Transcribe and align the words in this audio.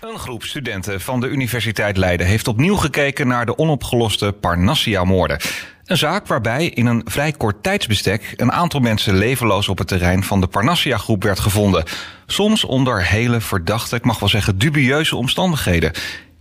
Een 0.00 0.18
groep 0.18 0.44
studenten 0.44 1.00
van 1.00 1.20
de 1.20 1.28
Universiteit 1.28 1.96
Leiden 1.96 2.26
heeft 2.26 2.48
opnieuw 2.48 2.76
gekeken 2.76 3.26
naar 3.26 3.46
de 3.46 3.58
onopgeloste 3.58 4.32
Parnassia-moorden. 4.32 5.40
Een 5.84 5.96
zaak 5.96 6.26
waarbij 6.26 6.66
in 6.66 6.86
een 6.86 7.02
vrij 7.04 7.32
kort 7.32 7.62
tijdsbestek 7.62 8.34
een 8.36 8.52
aantal 8.52 8.80
mensen 8.80 9.14
levenloos 9.14 9.68
op 9.68 9.78
het 9.78 9.88
terrein 9.88 10.24
van 10.24 10.40
de 10.40 10.46
Parnassia-groep 10.46 11.22
werd 11.22 11.40
gevonden. 11.40 11.84
Soms 12.26 12.64
onder 12.64 13.04
hele 13.04 13.40
verdachte, 13.40 13.96
ik 13.96 14.04
mag 14.04 14.18
wel 14.18 14.28
zeggen 14.28 14.58
dubieuze 14.58 15.16
omstandigheden. 15.16 15.92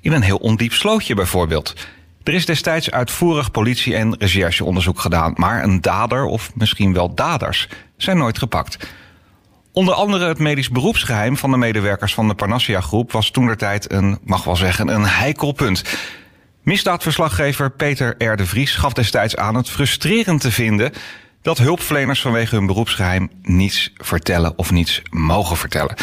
In 0.02 0.12
een 0.12 0.22
heel 0.22 0.38
ondiep 0.38 0.74
slootje 0.74 1.16
bijvoorbeeld. 1.16 1.74
Er 2.24 2.34
is 2.34 2.46
destijds 2.46 2.92
uitvoerig 2.92 3.52
politie- 3.52 3.96
en 3.96 4.16
rechercheonderzoek 4.20 5.00
gedaan, 5.00 5.34
maar 5.36 5.64
een 5.64 5.82
dader 5.82 6.26
of 6.26 6.52
misschien 6.56 6.94
wel 6.94 7.14
daders 7.14 7.68
zijn 7.98 8.18
nooit 8.18 8.38
gepakt. 8.38 8.78
Onder 9.80 9.94
andere 9.94 10.28
het 10.28 10.40
medisch 10.40 10.70
beroepsgeheim 10.70 11.38
van 11.38 11.52
de 11.52 11.58
medewerkers 11.58 12.14
van 12.14 12.28
de 12.28 12.34
Parnassia-groep 12.34 13.12
was 13.12 13.32
toentertijd 13.32 13.92
een, 13.92 14.18
mag 14.24 14.44
wel 14.44 14.56
zeggen, 14.56 14.88
een 14.88 15.06
heikel 15.06 15.52
punt. 15.52 15.84
Misdaadverslaggever 16.64 17.72
Peter 17.72 18.16
R. 18.18 18.36
de 18.36 18.46
Vries 18.46 18.76
gaf 18.76 18.94
destijds 18.94 19.36
aan 19.36 19.56
het 19.56 19.70
frustrerend 19.70 20.42
te 20.42 20.52
vinden 20.52 20.92
dat 21.42 21.58
hulpverleners 21.58 22.22
vanwege 22.22 22.56
hun 22.56 22.66
beroepsgeheim 22.66 23.30
niets 23.42 23.94
vertellen 23.96 24.54
of 24.58 24.72
niets 24.72 25.02
mogen 25.10 25.58
vertellen. 25.58 25.96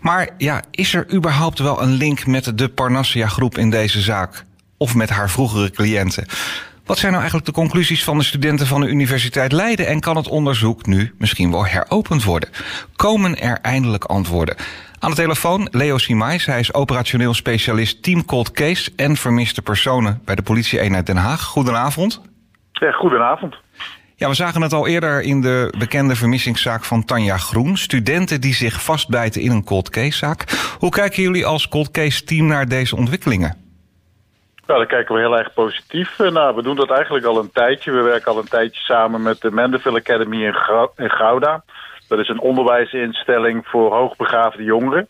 Maar 0.00 0.28
ja, 0.38 0.62
is 0.70 0.94
er 0.94 1.12
überhaupt 1.12 1.58
wel 1.58 1.82
een 1.82 1.92
link 1.92 2.26
met 2.26 2.58
de 2.58 2.68
Parnassia-groep 2.68 3.58
in 3.58 3.70
deze 3.70 4.00
zaak? 4.00 4.44
Of 4.76 4.94
met 4.94 5.10
haar 5.10 5.30
vroegere 5.30 5.70
cliënten? 5.70 6.26
Wat 6.84 6.98
zijn 6.98 7.12
nou 7.12 7.24
eigenlijk 7.24 7.54
de 7.54 7.60
conclusies 7.60 8.04
van 8.04 8.18
de 8.18 8.24
studenten 8.24 8.66
van 8.66 8.80
de 8.80 8.88
Universiteit 8.88 9.52
Leiden 9.52 9.86
en 9.86 10.00
kan 10.00 10.16
het 10.16 10.28
onderzoek 10.28 10.86
nu 10.86 11.14
misschien 11.18 11.50
wel 11.50 11.66
heropend 11.66 12.24
worden? 12.24 12.48
Komen 12.96 13.38
er 13.38 13.58
eindelijk 13.62 14.04
antwoorden? 14.04 14.56
Aan 14.98 15.10
de 15.10 15.16
telefoon 15.16 15.68
Leo 15.70 15.98
Simais. 15.98 16.46
Hij 16.46 16.58
is 16.58 16.74
operationeel 16.74 17.34
specialist 17.34 18.02
Team 18.02 18.24
Cold 18.24 18.50
Case 18.50 18.92
en 18.96 19.16
vermiste 19.16 19.62
personen 19.62 20.20
bij 20.24 20.34
de 20.34 20.42
politie-eenheid 20.42 21.06
Den 21.06 21.16
Haag. 21.16 21.42
Goedenavond. 21.42 22.20
Ja, 22.72 22.90
goedenavond. 22.90 23.56
Ja, 24.16 24.28
we 24.28 24.34
zagen 24.34 24.62
het 24.62 24.72
al 24.72 24.86
eerder 24.86 25.22
in 25.22 25.40
de 25.40 25.74
bekende 25.78 26.16
vermissingszaak 26.16 26.84
van 26.84 27.04
Tanja 27.04 27.36
Groen. 27.36 27.76
Studenten 27.76 28.40
die 28.40 28.54
zich 28.54 28.82
vastbijten 28.82 29.40
in 29.40 29.50
een 29.50 29.64
cold 29.64 29.90
case 29.90 30.18
zaak. 30.18 30.44
Hoe 30.78 30.90
kijken 30.90 31.22
jullie 31.22 31.46
als 31.46 31.68
cold 31.68 31.90
case 31.90 32.24
team 32.24 32.46
naar 32.46 32.68
deze 32.68 32.96
ontwikkelingen? 32.96 33.63
Nou, 34.66 34.78
daar 34.78 34.88
kijken 34.88 35.14
we 35.14 35.20
heel 35.20 35.38
erg 35.38 35.52
positief 35.54 36.18
naar. 36.18 36.54
We 36.54 36.62
doen 36.62 36.76
dat 36.76 36.90
eigenlijk 36.90 37.24
al 37.24 37.38
een 37.38 37.52
tijdje. 37.52 37.92
We 37.92 38.02
werken 38.02 38.32
al 38.32 38.38
een 38.38 38.48
tijdje 38.48 38.80
samen 38.80 39.22
met 39.22 39.40
de 39.40 39.50
Mandeville 39.50 39.98
Academy 39.98 40.44
in 40.96 41.10
Gouda. 41.10 41.64
Dat 42.08 42.18
is 42.18 42.28
een 42.28 42.40
onderwijsinstelling 42.40 43.66
voor 43.66 43.94
hoogbegaafde 43.94 44.62
jongeren. 44.62 45.08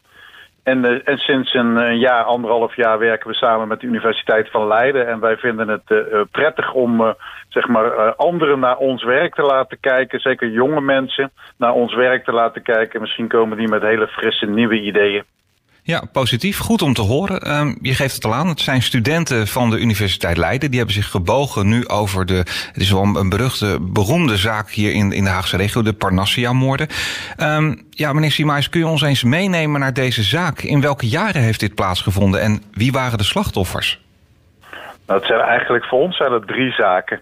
En, 0.63 1.05
en 1.05 1.19
sinds 1.19 1.55
een, 1.55 1.99
jaar, 1.99 2.25
anderhalf 2.25 2.77
jaar 2.77 2.99
werken 2.99 3.29
we 3.29 3.35
samen 3.35 3.69
met 3.69 3.81
de 3.81 3.87
Universiteit 3.87 4.51
van 4.51 4.67
Leiden. 4.67 5.09
En 5.09 5.21
wij 5.21 5.37
vinden 5.37 5.69
het 5.69 5.83
uh, 5.89 6.21
prettig 6.31 6.73
om 6.73 7.15
zeg 7.49 7.69
maar, 7.69 8.15
anderen 8.15 8.59
naar 8.59 8.77
ons 8.77 9.05
werk 9.05 9.35
te 9.35 9.43
laten 9.43 9.81
kijken. 9.81 10.21
Zeker 10.21 10.49
jonge 10.49 10.81
mensen 10.81 11.31
naar 11.57 11.73
ons 11.73 11.95
werk 11.95 12.25
te 12.25 12.33
laten 12.33 12.63
kijken. 12.63 13.01
Misschien 13.01 13.29
komen 13.29 13.57
die 13.57 13.69
met 13.69 13.83
hele 13.83 14.07
frisse 14.07 14.47
nieuwe 14.47 14.81
ideeën. 14.81 15.25
Ja, 15.87 16.03
positief. 16.13 16.59
Goed 16.59 16.83
om 16.83 16.95
te 16.95 17.03
horen. 17.03 17.59
Um, 17.59 17.79
je 17.81 17.95
geeft 17.95 18.15
het 18.15 18.25
al 18.25 18.35
aan. 18.35 18.49
Het 18.49 18.61
zijn 18.61 18.83
studenten 18.83 19.47
van 19.47 19.71
de 19.71 19.79
Universiteit 19.79 20.37
Leiden. 20.37 20.69
Die 20.69 20.79
hebben 20.79 20.97
zich 20.97 21.11
gebogen 21.11 21.69
nu 21.69 21.89
over 21.89 22.27
de. 22.27 22.35
Het 22.35 22.77
is 22.77 22.91
wel 22.91 23.03
een 23.03 23.29
beruchte, 23.29 23.79
beroemde 23.81 24.37
zaak 24.37 24.71
hier 24.71 24.93
in, 24.93 25.13
in 25.13 25.25
de 25.25 25.31
Haagse 25.31 25.57
regio, 25.57 25.83
de 25.83 25.93
Parnassia-moorden. 25.93 26.89
Um, 27.37 27.87
ja, 27.91 28.13
meneer 28.13 28.31
Simais, 28.31 28.69
kun 28.69 28.81
je 28.81 28.87
ons 28.87 29.03
eens 29.03 29.23
meenemen 29.23 29.81
naar 29.81 29.93
deze 29.93 30.23
zaak? 30.23 30.63
In 30.63 30.81
welke 30.81 31.09
jaren 31.09 31.43
heeft 31.43 31.61
dit 31.61 31.75
plaatsgevonden 31.75 32.41
en 32.41 32.63
wie 32.73 32.93
waren 32.93 33.19
de 33.19 33.25
slachtoffers? 33.25 34.01
Nou, 35.07 35.19
het 35.19 35.29
zijn 35.29 35.41
eigenlijk 35.41 35.85
voor 35.85 36.01
ons 36.01 36.17
zijn 36.17 36.33
het 36.33 36.47
drie 36.47 36.73
zaken. 36.73 37.21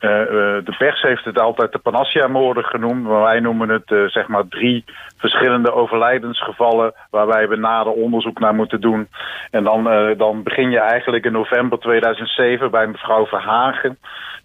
Uh, 0.00 0.10
uh, 0.10 0.26
de 0.64 0.74
pers 0.78 1.02
heeft 1.02 1.24
het 1.24 1.40
altijd 1.40 1.72
de 1.72 1.78
Panassia-moorden 1.78 2.64
genoemd, 2.64 3.02
maar 3.02 3.22
wij 3.22 3.40
noemen 3.40 3.68
het 3.68 3.90
uh, 3.90 4.08
zeg 4.08 4.28
maar 4.28 4.48
drie 4.48 4.84
verschillende 5.16 5.72
overlijdensgevallen 5.72 6.94
waar 7.10 7.26
wij 7.26 7.46
nader 7.46 7.92
onderzoek 7.92 8.38
naar 8.38 8.54
moeten 8.54 8.80
doen. 8.80 9.08
En 9.50 9.64
dan, 9.64 9.84
dan 10.16 10.42
begin 10.42 10.70
je 10.70 10.80
eigenlijk 10.80 11.24
in 11.24 11.32
november 11.32 11.78
2007 11.78 12.70
bij 12.70 12.86
mevrouw 12.86 13.26
Verhagen. 13.26 13.98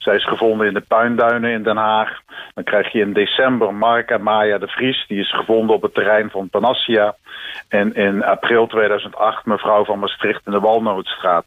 Zij 0.03 0.15
is 0.15 0.25
gevonden 0.25 0.67
in 0.67 0.73
de 0.73 0.81
puinduinen 0.87 1.51
in 1.51 1.63
Den 1.63 1.77
Haag. 1.77 2.19
Dan 2.53 2.63
krijg 2.63 2.91
je 2.91 2.99
in 2.99 3.13
december 3.13 3.73
Marca 3.73 4.17
Maya 4.17 4.57
de 4.57 4.67
Vries, 4.67 5.05
die 5.07 5.19
is 5.19 5.35
gevonden 5.35 5.75
op 5.75 5.81
het 5.81 5.93
terrein 5.93 6.29
van 6.29 6.49
Panassia. 6.49 7.15
En 7.69 7.93
in 7.93 8.23
april 8.23 8.67
2008 8.67 9.45
mevrouw 9.45 9.85
van 9.85 9.99
Maastricht 9.99 10.41
in 10.45 10.51
de 10.51 10.59
Walnootstraat. 10.59 11.45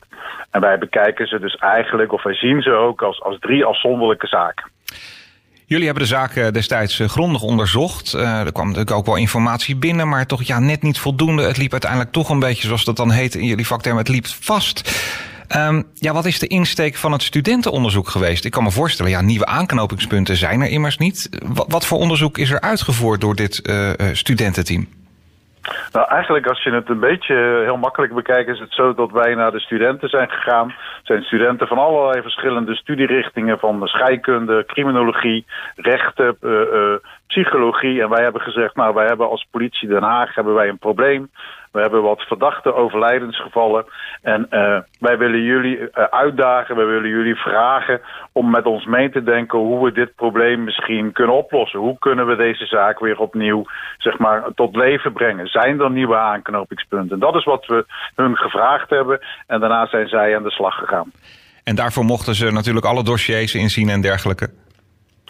En 0.50 0.61
wij 0.61 0.78
bekijken 0.78 1.27
ze 1.27 1.41
dus 1.41 1.56
eigenlijk, 1.56 2.12
of 2.12 2.23
wij 2.23 2.34
zien 2.34 2.62
ze 2.62 2.73
ook 2.73 3.03
als, 3.03 3.23
als 3.23 3.38
drie 3.38 3.65
afzonderlijke 3.65 3.96
zaken. 4.29 4.71
Jullie 5.67 5.84
hebben 5.84 6.03
de 6.03 6.09
zaak 6.09 6.53
destijds 6.53 7.03
grondig 7.07 7.43
onderzocht. 7.43 8.15
Uh, 8.15 8.41
er 8.41 8.53
kwam 8.53 8.67
natuurlijk 8.67 8.97
ook 8.97 9.07
wel 9.07 9.17
informatie 9.17 9.77
binnen, 9.77 10.09
maar 10.09 10.27
toch 10.27 10.43
ja, 10.43 10.59
net 10.59 10.83
niet 10.83 10.99
voldoende. 10.99 11.43
Het 11.43 11.57
liep 11.57 11.73
uiteindelijk 11.73 12.12
toch 12.12 12.29
een 12.29 12.39
beetje, 12.39 12.67
zoals 12.67 12.85
dat 12.85 12.97
dan 12.97 13.11
heet 13.11 13.35
in 13.35 13.47
jullie 13.47 13.67
vakterm, 13.67 13.97
het 13.97 14.09
liep 14.09 14.27
vast. 14.27 15.03
Um, 15.56 15.85
ja, 15.95 16.12
wat 16.12 16.25
is 16.25 16.39
de 16.39 16.47
insteek 16.47 16.97
van 16.97 17.12
het 17.12 17.23
studentenonderzoek 17.23 18.09
geweest? 18.09 18.45
Ik 18.45 18.51
kan 18.51 18.62
me 18.62 18.71
voorstellen, 18.71 19.11
ja, 19.11 19.21
nieuwe 19.21 19.47
aanknopingspunten 19.47 20.37
zijn 20.37 20.61
er 20.61 20.69
immers 20.69 20.99
niet. 20.99 21.29
Wat, 21.69 21.87
voor 21.87 21.99
onderzoek 21.99 22.39
is 22.39 22.51
er 22.51 22.61
uitgevoerd 22.61 23.21
door 23.21 23.35
dit 23.35 23.62
studententeam? 24.12 24.89
Nou, 25.93 26.09
eigenlijk 26.09 26.47
als 26.47 26.63
je 26.63 26.71
het 26.71 26.89
een 26.89 27.01
beetje 27.01 27.63
heel 27.65 27.77
makkelijk 27.77 28.15
bekijkt... 28.15 28.49
is 28.49 28.59
het 28.59 28.73
zo 28.73 28.95
dat 28.95 29.11
wij 29.11 29.35
naar 29.35 29.53
de 29.53 29.61
studenten 29.61 30.09
zijn 30.09 30.31
gegaan. 30.31 30.69
Het 30.69 31.07
zijn 31.07 31.23
studenten 31.23 31.67
van 31.67 31.79
allerlei 31.79 32.23
verschillende 32.23 32.75
studierichtingen... 32.75 33.59
van 33.59 33.87
scheikunde, 33.87 34.65
criminologie, 34.67 35.47
rechten, 35.77 36.37
uh, 36.41 36.51
uh, 36.51 36.95
psychologie. 37.27 38.03
En 38.03 38.09
wij 38.09 38.23
hebben 38.23 38.41
gezegd, 38.41 38.77
nou, 38.77 38.95
wij 38.95 39.07
hebben 39.07 39.29
als 39.29 39.47
politie 39.51 39.89
Den 39.89 40.03
Haag 40.03 40.35
hebben 40.35 40.55
wij 40.55 40.69
een 40.69 40.79
probleem. 40.79 41.31
We 41.73 41.83
hebben 41.83 42.03
wat 42.03 42.21
verdachte 42.21 42.75
overlijdensgevallen. 42.75 43.85
En 44.23 44.47
uh, 44.51 44.79
wij 45.01 45.19
willen 45.19 45.43
jullie 45.43 45.97
uitdagen, 46.11 46.77
wij 46.77 46.87
willen 46.87 47.09
jullie 47.09 47.35
vragen 47.35 48.01
om 48.33 48.51
met 48.51 48.67
ons 48.67 48.85
mee 48.85 49.11
te 49.11 49.23
denken 49.23 49.59
hoe 49.59 49.85
we 49.85 49.93
dit 49.93 50.15
probleem 50.15 50.65
misschien 50.65 51.13
kunnen 51.13 51.37
oplossen. 51.37 51.81
Hoe 51.81 51.99
kunnen 51.99 52.27
we 52.27 52.37
deze 52.37 52.67
zaak 52.67 52.99
weer 52.99 53.19
opnieuw 53.19 53.65
zeg 53.99 54.19
maar, 54.19 54.45
tot 54.55 54.77
leven 54.77 55.13
brengen? 55.13 55.47
Zijn 55.47 55.75
er 55.81 55.91
nieuwe 55.91 56.16
aanknopingspunten? 56.16 57.19
Dat 57.19 57.34
is 57.34 57.44
wat 57.44 57.66
we 57.66 57.87
hun 58.14 58.37
gevraagd 58.37 58.91
hebben. 58.91 59.20
En 59.47 59.60
daarna 59.60 59.87
zijn 59.87 60.09
zij 60.09 60.37
aan 60.37 60.42
de 60.42 60.50
slag 60.50 60.75
gegaan. 60.75 61.12
En 61.64 61.75
daarvoor 61.75 62.04
mochten 62.04 62.34
ze 62.34 62.50
natuurlijk 62.50 62.87
alle 62.87 63.04
dossiers 63.04 63.54
inzien 63.54 63.88
en 63.88 64.00
dergelijke. 64.00 64.50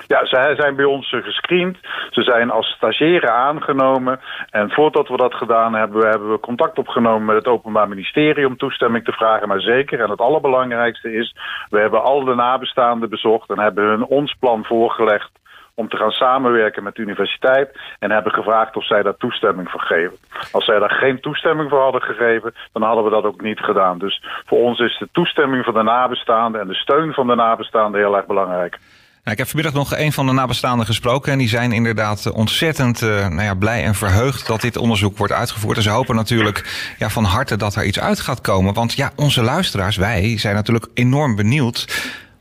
Ja, 0.06 0.26
zij 0.26 0.54
zijn 0.54 0.76
bij 0.76 0.84
ons 0.84 1.08
gescreend. 1.08 1.78
Ze 2.10 2.22
zijn 2.22 2.50
als 2.50 2.66
stagiaire 2.66 3.30
aangenomen. 3.30 4.20
En 4.50 4.70
voordat 4.70 5.08
we 5.08 5.16
dat 5.16 5.34
gedaan 5.34 5.74
hebben, 5.74 6.08
hebben 6.08 6.30
we 6.30 6.40
contact 6.40 6.78
opgenomen 6.78 7.24
met 7.24 7.36
het 7.36 7.46
Openbaar 7.46 7.88
Ministerie 7.88 8.46
om 8.46 8.56
toestemming 8.56 9.04
te 9.04 9.12
vragen. 9.12 9.48
Maar 9.48 9.60
zeker, 9.60 10.00
en 10.00 10.10
het 10.10 10.20
allerbelangrijkste 10.20 11.12
is, 11.12 11.36
we 11.70 11.78
hebben 11.78 12.02
al 12.02 12.24
de 12.24 12.34
nabestaanden 12.34 13.08
bezocht 13.08 13.50
en 13.50 13.58
hebben 13.58 13.84
hun 13.84 14.04
ons 14.04 14.34
plan 14.40 14.64
voorgelegd 14.64 15.30
om 15.76 15.88
te 15.88 15.96
gaan 15.96 16.10
samenwerken 16.10 16.82
met 16.82 16.94
de 16.94 17.02
universiteit 17.02 17.78
en 17.98 18.10
hebben 18.10 18.32
gevraagd 18.32 18.76
of 18.76 18.86
zij 18.86 19.02
daar 19.02 19.16
toestemming 19.16 19.70
voor 19.70 19.80
geven. 19.80 20.16
Als 20.52 20.64
zij 20.64 20.78
daar 20.78 20.90
geen 20.90 21.20
toestemming 21.20 21.70
voor 21.70 21.80
hadden 21.80 22.02
gegeven, 22.02 22.54
dan 22.72 22.82
hadden 22.82 23.04
we 23.04 23.10
dat 23.10 23.24
ook 23.24 23.40
niet 23.40 23.60
gedaan. 23.60 23.98
Dus 23.98 24.24
voor 24.46 24.58
ons 24.58 24.78
is 24.78 24.98
de 24.98 25.08
toestemming 25.12 25.64
van 25.64 25.74
de 25.74 25.82
nabestaanden 25.82 26.60
en 26.60 26.66
de 26.66 26.74
steun 26.74 27.12
van 27.12 27.26
de 27.26 27.34
nabestaanden 27.34 28.00
heel 28.00 28.16
erg 28.16 28.26
belangrijk. 28.26 28.78
Nou, 29.26 29.38
ik 29.38 29.44
heb 29.44 29.54
vanmiddag 29.54 29.82
nog 29.82 29.98
een 29.98 30.12
van 30.12 30.26
de 30.26 30.32
nabestaanden 30.32 30.86
gesproken. 30.86 31.32
En 31.32 31.38
die 31.38 31.48
zijn 31.48 31.72
inderdaad 31.72 32.32
ontzettend 32.32 33.00
uh, 33.00 33.28
nou 33.28 33.42
ja, 33.42 33.54
blij 33.54 33.84
en 33.84 33.94
verheugd 33.94 34.46
dat 34.46 34.60
dit 34.60 34.76
onderzoek 34.76 35.18
wordt 35.18 35.32
uitgevoerd. 35.32 35.76
En 35.76 35.82
ze 35.82 35.90
hopen 35.90 36.14
natuurlijk 36.14 36.94
ja, 36.98 37.08
van 37.08 37.24
harte 37.24 37.56
dat 37.56 37.74
er 37.74 37.84
iets 37.84 38.00
uit 38.00 38.20
gaat 38.20 38.40
komen. 38.40 38.74
Want 38.74 38.92
ja, 38.92 39.12
onze 39.16 39.42
luisteraars, 39.42 39.96
wij, 39.96 40.38
zijn 40.38 40.54
natuurlijk 40.54 40.86
enorm 40.94 41.36
benieuwd 41.36 41.86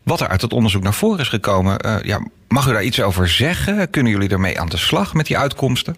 wat 0.06 0.20
er 0.20 0.28
uit 0.28 0.42
het 0.42 0.54
onderzoek 0.54 0.84
naar 0.84 0.94
voren 0.94 1.20
is 1.20 1.30
gekomen. 1.30 1.86
Uh, 1.86 2.02
ja, 2.02 2.20
mag 2.48 2.68
u 2.68 2.72
daar 2.72 2.84
iets 2.84 3.02
over 3.02 3.28
zeggen? 3.28 3.90
Kunnen 3.90 4.12
jullie 4.12 4.30
ermee 4.30 4.60
aan 4.60 4.70
de 4.70 4.78
slag 4.78 5.14
met 5.14 5.26
die 5.26 5.38
uitkomsten? 5.38 5.96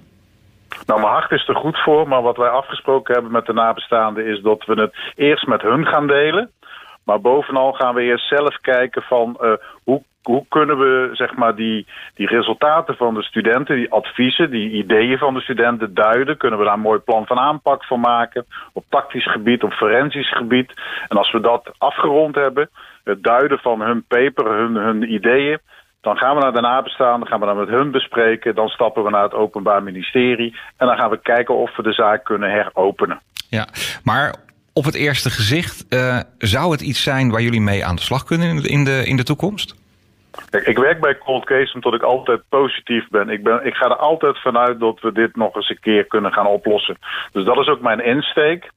Nou, 0.86 1.00
mijn 1.00 1.12
hart 1.12 1.32
is 1.32 1.48
er 1.48 1.56
goed 1.56 1.78
voor, 1.78 2.08
maar 2.08 2.22
wat 2.22 2.38
wij 2.38 2.50
afgesproken 2.50 3.14
hebben 3.14 3.32
met 3.32 3.46
de 3.46 3.54
nabestaanden 3.54 4.26
is 4.26 4.42
dat 4.42 4.66
we 4.66 4.82
het 4.82 4.96
eerst 5.16 5.48
met 5.48 5.62
hun 5.62 5.86
gaan 5.86 6.08
delen. 6.08 6.52
Maar 7.04 7.22
bovenal 7.22 7.72
gaan 7.72 7.96
we 7.96 8.02
eerst 8.02 8.28
zelf 8.28 8.58
kijken 8.62 9.02
van 9.02 9.38
uh, 9.42 9.52
hoe 9.84 10.04
hoe 10.28 10.46
kunnen 10.50 10.78
we 10.78 11.10
zeg 11.14 11.36
maar, 11.36 11.56
die, 11.56 11.88
die 12.14 12.28
resultaten 12.28 12.96
van 12.96 13.14
de 13.14 13.24
studenten, 13.24 13.76
die 13.76 13.92
adviezen, 13.92 14.52
die 14.52 14.72
ideeën 14.72 15.18
van 15.18 15.34
de 15.34 15.42
studenten 15.42 15.94
duiden? 15.94 16.38
Kunnen 16.38 16.60
we 16.60 16.66
daar 16.66 16.74
een 16.74 16.80
mooi 16.80 17.00
plan 17.00 17.26
van 17.26 17.40
aanpak 17.40 17.84
van 17.84 18.00
maken? 18.00 18.46
Op 18.74 18.84
tactisch 18.90 19.32
gebied, 19.32 19.64
op 19.64 19.72
forensisch 19.72 20.34
gebied. 20.34 20.74
En 21.08 21.18
als 21.18 21.32
we 21.32 21.40
dat 21.40 21.72
afgerond 21.78 22.36
hebben, 22.36 22.70
het 23.08 23.24
duiden 23.24 23.60
van 23.60 23.82
hun 23.82 24.04
paper, 24.08 24.58
hun, 24.58 24.76
hun 24.76 25.14
ideeën. 25.14 25.60
Dan 26.02 26.18
gaan 26.18 26.36
we 26.36 26.42
naar 26.42 26.54
de 26.54 26.62
nabestaanden, 26.62 27.28
gaan 27.28 27.40
we 27.40 27.46
dat 27.46 27.56
met 27.56 27.68
hun 27.68 27.92
bespreken. 27.92 28.56
Dan 28.56 28.68
stappen 28.68 29.04
we 29.04 29.10
naar 29.10 29.24
het 29.24 29.34
Openbaar 29.34 29.84
Ministerie. 29.84 30.56
En 30.78 30.88
dan 30.88 30.98
gaan 30.98 31.10
we 31.10 31.22
kijken 31.22 31.56
of 31.56 31.76
we 31.76 31.84
de 31.84 31.94
zaak 31.94 32.24
kunnen 32.24 32.52
heropenen. 32.52 33.22
Ja, 33.50 33.68
maar 34.04 34.36
op 34.74 34.86
het 34.86 34.96
eerste 34.96 35.30
gezicht, 35.30 35.86
uh, 35.90 36.20
zou 36.38 36.72
het 36.72 36.82
iets 36.82 37.04
zijn 37.04 37.32
waar 37.32 37.42
jullie 37.42 37.62
mee 37.62 37.86
aan 37.86 37.96
de 37.96 38.02
slag 38.02 38.24
kunnen 38.24 38.64
in 38.64 38.84
de, 38.84 39.06
in 39.06 39.16
de 39.16 39.24
toekomst? 39.24 39.76
Ik 40.64 40.78
werk 40.78 41.00
bij 41.00 41.18
Cold 41.18 41.46
Case 41.46 41.74
omdat 41.74 41.94
ik 41.94 42.02
altijd 42.02 42.42
positief 42.50 43.08
ben. 43.10 43.30
Ik, 43.30 43.44
ben. 43.44 43.66
ik 43.66 43.74
ga 43.74 43.86
er 43.86 43.96
altijd 43.96 44.42
vanuit 44.42 44.80
dat 44.80 45.00
we 45.00 45.12
dit 45.12 45.36
nog 45.36 45.56
eens 45.56 45.70
een 45.70 45.80
keer 45.80 46.06
kunnen 46.06 46.34
gaan 46.34 46.48
oplossen. 46.48 46.98
Dus 47.32 47.46
dat 47.46 47.58
is 47.58 47.68
ook 47.68 47.82
mijn 47.82 48.04
insteek. 48.06 48.72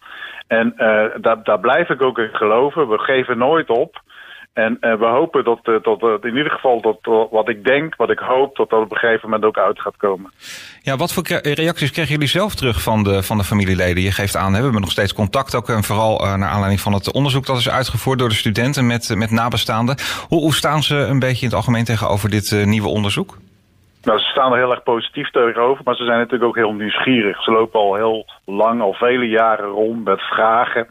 En 0.47 0.73
uh, 0.77 1.05
daar, 1.21 1.43
daar 1.43 1.61
blijf 1.61 1.89
ik 1.89 2.03
ook 2.03 2.19
in 2.19 2.35
geloven. 2.35 2.89
We 2.89 2.99
geven 2.99 3.39
nooit 3.39 3.69
op. 3.69 4.03
En 4.52 4.76
uh, 4.81 4.99
we 4.99 5.06
hopen 5.06 5.44
dat, 5.44 5.61
uh, 5.64 5.82
dat 5.82 6.02
uh, 6.02 6.14
in 6.20 6.37
ieder 6.37 6.50
geval 6.52 6.81
dat 6.81 7.29
wat 7.31 7.49
ik 7.49 7.64
denk, 7.64 7.97
wat 7.97 8.11
ik 8.11 8.19
hoop, 8.19 8.56
dat 8.56 8.70
dat 8.70 8.82
op 8.82 8.91
een 8.91 8.97
gegeven 8.97 9.31
moment 9.31 9.44
ook 9.44 9.58
uit 9.58 9.81
gaat 9.81 9.97
komen. 9.97 10.32
Ja, 10.82 10.97
wat 10.97 11.12
voor 11.12 11.25
reacties 11.43 11.91
krijgen 11.91 12.14
jullie 12.14 12.29
zelf 12.29 12.55
terug 12.55 12.82
van 12.82 13.02
de, 13.02 13.23
van 13.23 13.37
de 13.37 13.44
familieleden? 13.44 14.02
Je 14.02 14.12
geeft 14.12 14.37
aan, 14.37 14.52
hè, 14.52 14.56
we 14.56 14.62
hebben 14.62 14.81
nog 14.81 14.91
steeds 14.91 15.14
contact 15.14 15.55
ook 15.55 15.69
en 15.69 15.82
vooral 15.82 16.19
naar 16.19 16.49
aanleiding 16.49 16.81
van 16.81 16.93
het 16.93 17.12
onderzoek 17.12 17.47
dat 17.47 17.56
is 17.56 17.70
uitgevoerd 17.70 18.19
door 18.19 18.29
de 18.29 18.35
studenten 18.35 18.87
met, 18.87 19.14
met 19.17 19.31
nabestaanden. 19.31 19.97
Hoe, 20.29 20.41
hoe 20.41 20.55
staan 20.55 20.82
ze 20.82 20.97
een 20.97 21.19
beetje 21.19 21.43
in 21.43 21.47
het 21.47 21.56
algemeen 21.56 21.85
tegenover 21.85 22.31
dit 22.31 22.64
nieuwe 22.64 22.88
onderzoek? 22.88 23.37
Nou, 24.02 24.19
ze 24.19 24.25
staan 24.25 24.52
er 24.52 24.58
heel 24.58 24.70
erg 24.70 24.82
positief 24.82 25.31
tegenover, 25.31 25.85
maar 25.85 25.97
ze 25.97 26.05
zijn 26.05 26.19
natuurlijk 26.19 26.44
ook 26.44 26.56
heel 26.56 26.73
nieuwsgierig. 26.73 27.43
Ze 27.43 27.50
lopen 27.50 27.81
al 27.81 27.94
heel 27.94 28.26
lang, 28.44 28.81
al 28.81 28.93
vele 28.93 29.29
jaren 29.29 29.69
rond 29.69 30.05
met 30.05 30.20
vragen. 30.20 30.88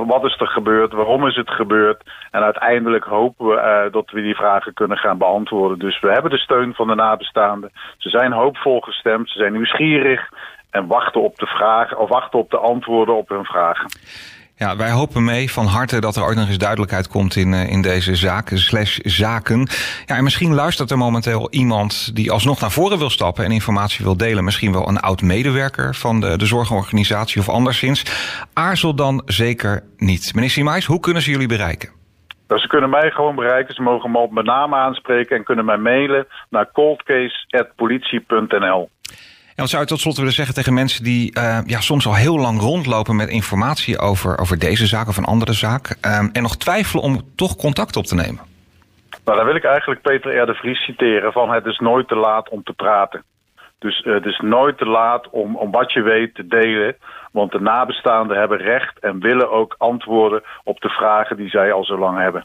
Wat, 0.00 0.24
is 0.24 0.40
er 0.40 0.46
gebeurd? 0.46 0.92
Waarom 0.92 1.26
is 1.26 1.36
het 1.36 1.50
gebeurd? 1.50 2.02
En 2.30 2.42
uiteindelijk 2.42 3.04
hopen 3.04 3.46
we 3.46 3.54
uh, 3.54 3.92
dat 3.92 4.10
we 4.10 4.22
die 4.22 4.34
vragen 4.34 4.74
kunnen 4.74 4.96
gaan 4.96 5.18
beantwoorden. 5.18 5.78
Dus 5.78 6.00
we 6.00 6.12
hebben 6.12 6.30
de 6.30 6.38
steun 6.38 6.74
van 6.74 6.86
de 6.86 6.94
nabestaanden. 6.94 7.70
Ze 7.98 8.08
zijn 8.08 8.32
hoopvol 8.32 8.80
gestemd, 8.80 9.30
ze 9.30 9.38
zijn 9.38 9.52
nieuwsgierig 9.52 10.28
en 10.70 10.86
wachten 10.86 11.22
op 11.22 11.38
de 11.38 11.46
vragen 11.46 11.98
of 11.98 12.08
wachten 12.08 12.38
op 12.38 12.50
de 12.50 12.58
antwoorden 12.58 13.16
op 13.16 13.28
hun 13.28 13.44
vragen. 13.44 13.86
Ja, 14.62 14.76
wij 14.76 14.90
hopen 14.90 15.24
mee 15.24 15.50
van 15.50 15.66
harte 15.66 16.00
dat 16.00 16.16
er 16.16 16.24
ooit 16.24 16.36
nog 16.36 16.48
eens 16.48 16.58
duidelijkheid 16.58 17.08
komt 17.08 17.36
in, 17.36 17.52
uh, 17.52 17.70
in 17.70 17.82
deze 17.82 18.16
zaken, 18.16 18.58
slash 18.58 18.98
zaken. 18.98 19.68
Ja, 20.06 20.16
en 20.16 20.22
misschien 20.22 20.54
luistert 20.54 20.90
er 20.90 20.98
momenteel 20.98 21.50
iemand 21.50 22.16
die 22.16 22.30
alsnog 22.30 22.60
naar 22.60 22.70
voren 22.70 22.98
wil 22.98 23.10
stappen 23.10 23.44
en 23.44 23.50
informatie 23.50 24.04
wil 24.04 24.16
delen. 24.16 24.44
Misschien 24.44 24.72
wel 24.72 24.88
een 24.88 25.00
oud 25.00 25.22
medewerker 25.22 25.94
van 25.94 26.20
de, 26.20 26.38
de 26.38 26.46
zorgorganisatie 26.46 27.40
of 27.40 27.48
anderszins. 27.48 28.04
Aarzel 28.52 28.94
dan 28.94 29.22
zeker 29.24 29.82
niet. 29.96 30.34
Meneer 30.34 30.50
Simais, 30.50 30.86
hoe 30.86 31.00
kunnen 31.00 31.22
ze 31.22 31.30
jullie 31.30 31.48
bereiken? 31.48 31.90
Nou, 32.48 32.60
ze 32.60 32.68
kunnen 32.68 32.90
mij 32.90 33.10
gewoon 33.10 33.34
bereiken. 33.34 33.74
Ze 33.74 33.82
mogen 33.82 34.10
me 34.10 34.18
op 34.18 34.32
mijn 34.32 34.46
naam 34.46 34.74
aanspreken 34.74 35.36
en 35.36 35.44
kunnen 35.44 35.64
mij 35.64 35.78
mailen 35.78 36.26
naar 36.50 36.72
coldcase.politie.nl. 36.72 38.90
Wat 39.62 39.70
zou 39.70 39.82
je 39.82 39.88
tot 39.88 40.00
slot 40.00 40.16
willen 40.16 40.32
zeggen 40.32 40.54
tegen 40.54 40.74
mensen 40.74 41.04
die 41.04 41.38
uh, 41.38 41.58
ja, 41.66 41.80
soms 41.80 42.06
al 42.06 42.14
heel 42.14 42.38
lang 42.38 42.60
rondlopen 42.60 43.16
met 43.16 43.28
informatie 43.28 43.98
over, 43.98 44.38
over 44.38 44.58
deze 44.58 44.86
zaak 44.86 45.08
of 45.08 45.16
een 45.16 45.24
andere 45.24 45.52
zaak. 45.52 45.90
Um, 45.90 46.30
en 46.32 46.42
nog 46.42 46.56
twijfelen 46.56 47.04
om 47.04 47.20
toch 47.36 47.56
contact 47.56 47.96
op 47.96 48.04
te 48.04 48.14
nemen? 48.14 48.40
Nou, 49.24 49.36
dan 49.38 49.46
wil 49.46 49.54
ik 49.54 49.64
eigenlijk 49.64 50.02
Peter 50.02 50.42
R. 50.42 50.46
de 50.46 50.54
Vries 50.54 50.84
citeren 50.84 51.32
van 51.32 51.50
het 51.50 51.66
is 51.66 51.78
nooit 51.78 52.08
te 52.08 52.14
laat 52.14 52.48
om 52.48 52.62
te 52.62 52.72
praten. 52.72 53.22
Dus 53.78 54.04
uh, 54.04 54.14
het 54.14 54.24
is 54.24 54.38
nooit 54.38 54.78
te 54.78 54.86
laat 54.86 55.30
om, 55.30 55.56
om 55.56 55.70
wat 55.70 55.92
je 55.92 56.02
weet 56.02 56.34
te 56.34 56.46
delen. 56.46 56.96
Want 57.32 57.52
de 57.52 57.60
nabestaanden 57.60 58.38
hebben 58.38 58.58
recht 58.58 58.98
en 58.98 59.20
willen 59.20 59.50
ook 59.50 59.74
antwoorden 59.78 60.42
op 60.64 60.80
de 60.80 60.88
vragen 60.88 61.36
die 61.36 61.48
zij 61.48 61.72
al 61.72 61.84
zo 61.84 61.98
lang 61.98 62.18
hebben. 62.18 62.44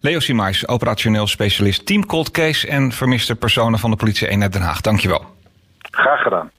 Leo 0.00 0.18
Simais, 0.18 0.68
operationeel 0.68 1.26
specialist 1.26 1.86
Team 1.86 2.06
Cold 2.06 2.30
Case 2.30 2.68
en 2.68 2.92
vermiste 2.92 3.36
personen 3.36 3.78
van 3.78 3.90
de 3.90 3.96
politie 3.96 4.28
1 4.28 4.42
uit 4.42 4.52
Den 4.52 4.62
Haag. 4.62 4.80
Dankjewel. 4.80 5.38
Graag 5.90 6.22
gedaan. 6.22 6.50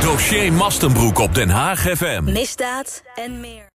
Dossier 0.00 0.52
Mastenbroek 0.52 1.18
op 1.18 1.34
Den 1.34 1.48
Haag 1.50 1.78
FM. 1.78 2.24
Misdaad 2.24 3.02
en 3.14 3.40
meer. 3.40 3.72